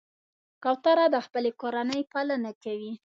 [0.63, 2.93] کوتره د خپلې کورنۍ پالنه کوي.